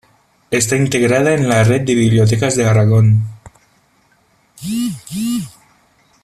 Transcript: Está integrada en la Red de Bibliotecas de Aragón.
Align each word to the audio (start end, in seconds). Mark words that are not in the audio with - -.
Está 0.49 0.77
integrada 0.77 1.31
en 1.35 1.47
la 1.47 1.63
Red 1.63 1.81
de 1.81 1.93
Bibliotecas 1.93 2.55
de 2.55 2.65
Aragón. 2.65 3.21